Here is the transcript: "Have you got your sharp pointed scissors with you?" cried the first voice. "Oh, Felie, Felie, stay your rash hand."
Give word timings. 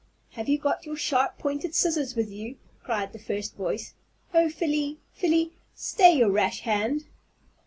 "Have 0.31 0.49
you 0.49 0.57
got 0.57 0.83
your 0.87 0.95
sharp 0.95 1.37
pointed 1.37 1.75
scissors 1.75 2.15
with 2.15 2.31
you?" 2.31 2.55
cried 2.83 3.13
the 3.13 3.19
first 3.19 3.55
voice. 3.55 3.93
"Oh, 4.33 4.49
Felie, 4.49 4.97
Felie, 5.13 5.51
stay 5.75 6.17
your 6.17 6.31
rash 6.31 6.61
hand." 6.61 7.05